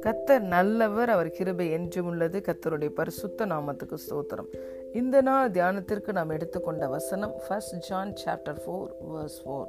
[0.00, 2.42] கத்தர் நல்லவர் அவர் கிருபை என்றும் உள்ளது.
[2.46, 4.48] கத்தருடைய பரிசுத்த நாமத்துக்கு ஸ்தோத்திரம்.
[4.92, 9.66] இந்த நாள் தியானத்திற்கு நாம் எடுத்துக்கொண்ட வசனம் first John chapter four verse four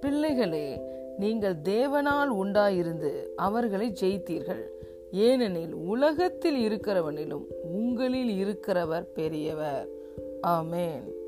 [0.00, 0.80] பிள்ளைகளே
[1.18, 4.62] நீங்கள் தேவனால் உண்டாயிருந்து அவர்களை ஜெயித்தீர்கள்.
[5.10, 9.88] ஏனெனில் உலகத்தில் இருக்கிறவனிலும் உங்களில் இருக்கிறவர் பெரியவர்.
[10.42, 11.24] ஆமேன்.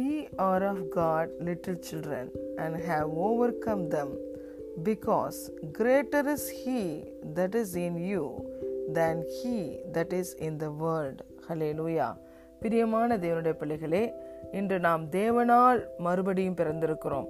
[0.00, 2.24] Ye are of God, little children,
[2.62, 4.10] and have overcome them,
[4.88, 5.38] because
[5.72, 6.82] greater is He
[7.36, 8.24] that is in you
[8.98, 9.56] than He
[9.94, 11.18] that is in the world.
[11.48, 12.12] Hallelujah.
[12.62, 14.02] பிரியமான தேவனுடைய பிள்ளைகளே
[14.58, 17.26] இன்று நாம் தேவனால் மறுபடியும் பிறந்திருக்கிறோம்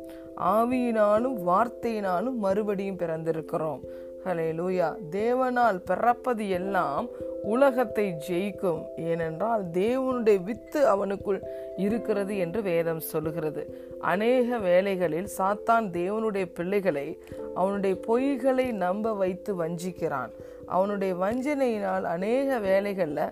[0.55, 3.80] ஆவியினாலும் வார்த்தையினாலும் மறுபடியும் பிறந்திருக்கிறோம்
[4.25, 7.05] ஹலே லூயா தேவனால் பிறப்பது எல்லாம்
[7.43, 8.81] உலகத்தை ஜெயிக்கும்.
[8.98, 11.39] ஏனென்றால் தேவனுடைய வித்து அவனுக்குள்
[11.77, 13.63] இருக்கிறது என்று வேதம் சொல்லுகிறது.
[14.02, 17.07] அநேக வேலைகளில் சாத்தான் தேவனுடைய பிள்ளைகளை
[17.55, 20.31] அவனுடைய பொய்களை நம்ப வைத்து வஞ்சிக்கிறான்.
[20.65, 23.26] அவனுடைய வஞ்சனையினால் அநேக வேலைகளில்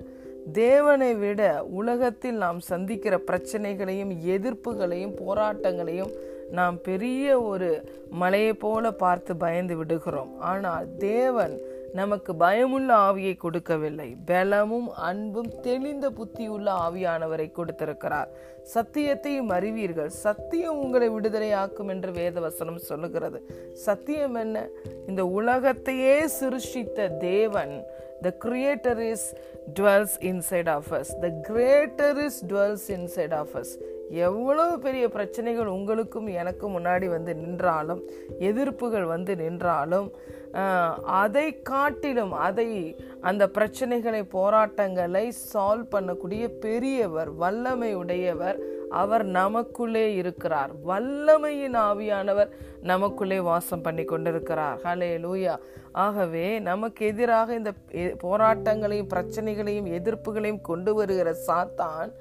[0.52, 6.14] தேவனை விட உலகத்தில் நாம் சந்திக்கிற பிரச்சனைகளையும் எதிர்ப்புகளையும் போராட்டங்களையும்
[6.52, 10.40] நாம் பெரிய ஒரு மலையை போல பார்த்து பயந்து விடுகிறோம்.
[10.40, 11.58] ஆனால் தேவன்
[11.94, 14.16] நமக்கு பயமுள்ள ஆவியை கொடுக்கவில்லை.
[14.26, 18.30] பலமும் அன்பும் தெளிந்த புத்தியுள்ள ஆவியானவரை கொடுத்திருக்கிறார்.
[18.74, 20.10] சத்தியத்தையும் அறிவீர்கள்.
[20.10, 23.46] சத்தியம் உங்களை விடுதலையாக்கும் என்று வேதவசனம் சொல்லுகிறது.
[23.74, 24.68] சத்தியம் என்ன?
[25.08, 27.84] இந்த உலகத்தையே சிருஷ்டித்த தேவன்
[28.22, 29.36] the creator is
[29.80, 33.78] dwells inside of us the greater is dwells inside of us
[34.26, 38.02] எவ்வளவு பெரிய பிரச்சனைகள் உங்களுக்கும் எனக்கும் முன்னாடி வந்து நின்றாலும்
[38.50, 40.10] எதிர்ப்புகள் வந்து நின்றாலும்
[41.06, 42.68] அதை காட்டிலும் அதை
[43.22, 48.60] அந்த பிரச்சனைகளை போராட்டங்களை சால்வ் பண்ணக்கூடிய பெரியவர் வல்லமை உடையவர்
[49.02, 50.72] அவர் நமக்குள்ளே இருக்கிறார்.
[50.88, 52.50] வல்லமையின் ஆவியானவர்
[52.82, 54.80] நமக்குள்ளே வாசம் பண்ணி கொண்டிருக்கிறார்.
[54.84, 55.56] ஹலே லூயா
[56.06, 57.72] ஆகவே நமக்கு எதிராக இந்த
[58.26, 62.12] போராட்டங்களையும் பிரச்சனைகளையும் எதிர்ப்புகளையும் கொண்டு வருகிற சாத்தான்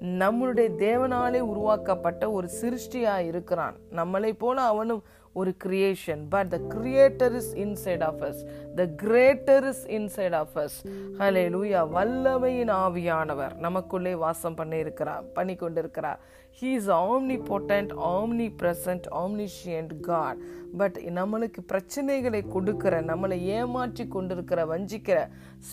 [0.00, 3.76] நம்மளுடைய தேவனாலே உருவாக்கப்பட்ட ஒரு சிருஷ்டியா இருக்கிறான்.
[3.90, 5.02] நம்மளை போல அவனும்
[5.32, 8.46] ஒரு creation but the creator is inside of us
[8.80, 10.78] the greater is inside of us
[11.54, 16.20] hallelujah வல்லமையின் ஆவியானவர் நமக்குள்ளே வாசம் பண்ணி இருக்கிறார் பண்ணி கொண்டிருக்கிறார்
[16.60, 16.90] he is
[17.48, 17.92] omnipotent
[18.60, 20.38] omnipresent omniscient God
[20.80, 25.18] but நம்மளுக்கு பிரச்சனைகளை கொடுக்கிற நம்மளை ஏமாற்றி கொண்டிருக்கிற வஞ்சிக்கிற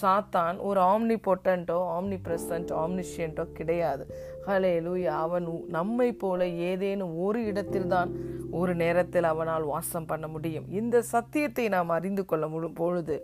[0.02, 4.03] சாத்தான் ஒரு ஆம்னி பொட்டன்ட்டோ ஆம்னி பிரசன்ட் ஆம்னிஷியன்ட்டோ கிடையாது.
[4.47, 8.12] ஹலே லூயா அவன் நம்மை போல ஏதேனும் ஒரு இடத்தில்தான்
[8.52, 10.66] ஒரு நேரத்தில் அவனால் வாசம் பண்ண முடியும்.
[10.80, 13.18] இந்த சத்தியத்தை நாம் அறிந்து கொள்ள முழு பொழுது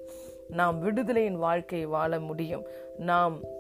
[0.60, 2.68] நாம் விடுதலையின் வாழ்க்கை வாழ முடியும்.
[2.98, 3.58] நாம்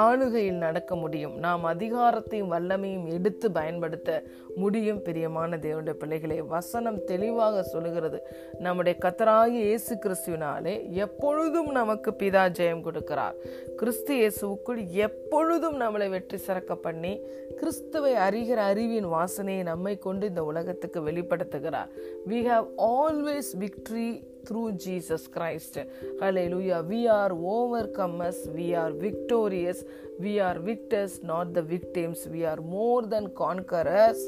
[0.00, 1.32] ஆளுகையில் நடக்க முடியும்.
[1.38, 4.10] நாம் அதிகாரத்தையும் வல்லமையும் எடுத்து பயன்படுத்த
[4.54, 5.02] முடியும்.
[5.02, 8.18] பிரியமான தேவனுடைய பிள்ளைகளே வசனம் தெளிவாக சொல்லுகிறது.
[8.58, 13.36] நம்முடைய கத்தராகி இயேசு கிறிஸ்துவினாலே எப்பொழுதும் நமக்கு பிதா ஜெயம் கொடுக்கிறார்.
[13.76, 17.20] கிறிஸ்து இயேசுக்குள் எப்பொழுதும் நம்மளை வெற்றி சிறக்க பண்ணி
[17.56, 21.92] கிறிஸ்துவை அறிகிற அறிவின் வாசனையை நம்மை கொண்டு இந்த உலகத்துக்கு வெளிப்படுத்துகிறார்.
[22.28, 25.78] We have always victory through Jesus Christ.
[26.20, 26.82] Hallelujah.
[26.82, 29.84] We are overcomers, we are victorious,
[30.18, 32.28] we are victors, not the victims.
[32.30, 34.18] We are more than conquerors.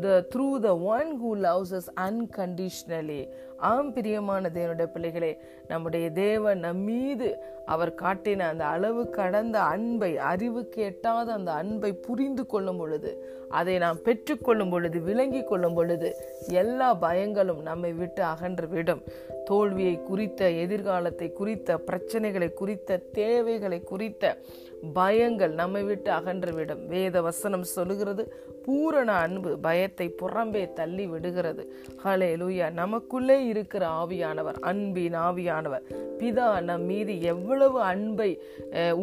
[0.00, 3.28] The, through the one who loves us unconditionally.
[3.56, 5.38] ஆம் பிரியமான தேவனுடைய பிள்ளைகளே
[5.68, 12.46] நம்முடைய தேவன் நம் மீது அவர் காட்டின அந்த அளவு கடந்த அன்பை அறிவுக்கு எட்டாத அந்த அன்பை புரிந்து
[12.46, 16.16] கொள்ளும் பொழுது அதை நாம் பெற்றுக்கொள்ளும் பொழுது விளங்கி கொள்ளும் பொழுது
[16.48, 19.02] எல்லா பயங்களும் நம்மை விட்டு அகன்று விடும்
[19.44, 24.38] தோல்வியை குறித்த எதிர்காலத்தை குறித்த பிரச்சனைகளை குறித்த தேவைகளை குறித்த
[24.94, 26.86] பயங்கள் நம்மை விட்டு அகன்றுவிடும்.
[26.86, 28.34] வேத வசனம் சொல்லுகிறது
[28.64, 31.74] பூரண அன்பு பயத்தை புறம்பே தள்ளி விடுகிறது.
[32.04, 35.84] ஹலே லூயா நமக்குள்ளே இருக்கிற ஆவியானவர் அன்பின் ஆவியானவர்.
[36.18, 38.30] பிதா நம் மீது எவ்வளவு அன்பை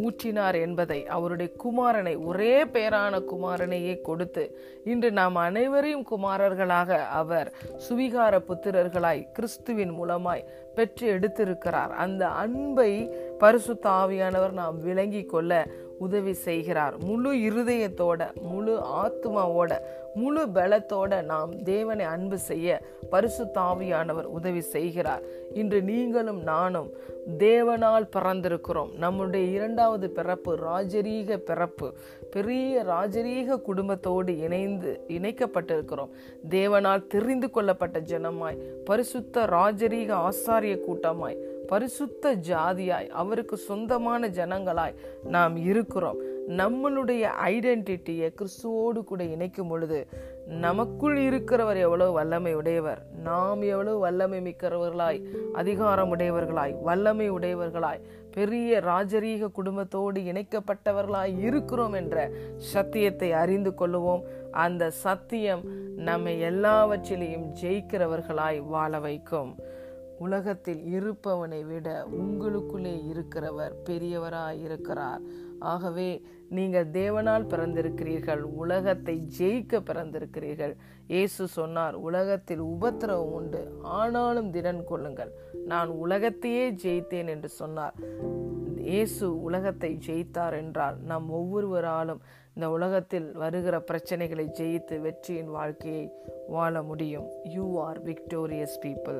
[0.02, 4.44] ஊற்றினார் என்பதை அவருடைய குமாரனை ஒரே பேரான குமாரனையே கொடுத்து
[4.86, 6.90] இன்று நாம் அனைவரையும் குமாரர்களாக
[7.22, 7.50] அவர்
[7.90, 11.94] சுவிகார புத்திரர்களாய் கிறிஸ்துவின் மூலமாய் பெற்று எடுத்திருக்கிறார்.
[12.04, 12.92] அந்த அன்பை
[13.40, 15.52] பரிசுத்த ஆவியானவர் நாம் விளங்கி கொள்ள
[16.02, 16.96] உதவி செய்கிறார்.
[16.98, 19.72] முழு இருதயத்தோட முழு ஆத்மாவோட
[20.16, 25.22] முழு பலத்தோட நாம் தேவனை அன்பு செய்ய பரிசு தாவியானவர் உதவி செய்கிறார்.
[25.54, 26.90] இன்று நீங்களும் நானும்
[27.38, 28.92] தேவனால் பிறந்திருக்கிறோம்.
[28.98, 31.88] நம்முடைய இரண்டாவது பிறப்பு ராஜரீக பிறப்பு.
[32.32, 36.12] பெரிய ராஜரீக குடும்பத்தோடு இணைந்து இணைக்கப்பட்டிருக்கிறோம்.
[36.50, 41.40] தேவனால் தெரிந்து கொள்ளப்பட்ட ஜனமாய் பரிசுத்த ராஜரீக ஆசாரிய கூட்டமாய்
[41.72, 46.18] பரிசுத்த ஜாதியாய் அவருக்கு சொந்தமான ஜனங்களாய் நாம் இருக்கிறோம்.
[46.48, 50.08] நம்மளுடைய ஐடென்டிட்டியை கிறிஸ்துவோடு கூட இணைக்கும் பொழுது
[50.48, 53.02] நமக்குள் இருக்கிறவர் எவ்வளவு வல்லமை உடையவர்?
[53.24, 55.24] நாம் எவ்வளவு வல்லமை மிக்கிறவர்களாய்
[55.54, 64.22] அதிகாரம் உடையவர்களாய் வல்லமை உடையவர்களாய் பெரிய ராஜரீக குடும்பத்தோடு இணைக்கப்பட்டவர்களாய் இருக்கிறோம் என்ற சத்தியத்தை அறிந்து கொள்ளுவோம்.
[64.52, 65.64] அந்த சத்தியம்
[65.96, 69.56] நம்மை எல்லாவற்றிலையும் ஜெயிக்கிறவர்களாய் வாழ வைக்கும்.
[70.26, 71.88] உலகத்தில் இருப்பவனை விட
[72.22, 75.24] உங்களுக்குள்ளே இருக்கிறவர் பெரியவராய் இருக்கிறார்.
[75.74, 76.10] ஆகவே
[76.58, 80.74] நீங்கள் தேவனால் பிறந்திருக்கிறீர்கள் உலகத்தை ஜெயிக்க பிறந்திருக்கிறீர்கள்.
[81.14, 83.62] இயேசு சொன்னார் உலகத்தில் உபத்திரவம் உண்டு
[84.00, 85.32] ஆனாலும் திடன் கொள்ளுங்கள்.
[85.72, 87.98] நான் உலகத்தையே ஜெயித்தேன் என்று சொன்னார்.
[88.92, 92.22] இயேசு உலகத்தை ஜெயித்தார் என்றால் நம் ஒவ்வொருவராலும்
[92.56, 96.06] இந்த உலகத்தில் வருகிற பிரச்சனைகளை ஜெயித்து வெற்றியின் வாழ்க்கையை
[96.56, 97.28] வாழ முடியும்.
[97.56, 99.20] You are victorious people